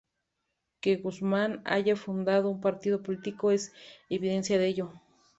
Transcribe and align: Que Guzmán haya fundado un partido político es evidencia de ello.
Que 0.79 0.95
Guzmán 0.97 1.61
haya 1.63 1.95
fundado 1.95 2.49
un 2.49 2.59
partido 2.59 3.03
político 3.03 3.51
es 3.51 3.71
evidencia 4.09 4.57
de 4.57 4.65
ello. 4.67 4.93